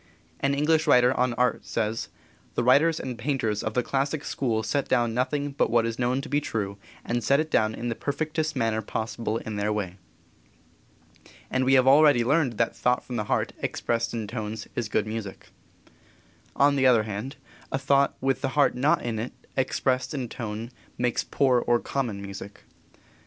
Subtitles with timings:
[0.39, 2.09] An English writer on art says:
[2.55, 6.21] "The writers and painters of the classic school set down nothing but what is known
[6.21, 9.97] to be true, and set it down in the perfectest manner possible in their way."
[11.51, 15.05] And we have already learned that thought from the heart, expressed in tones, is good
[15.05, 15.49] music.
[16.55, 17.35] On the other hand,
[17.71, 22.23] a thought with the heart not in it, expressed in tone, makes poor or common
[22.23, 22.63] music.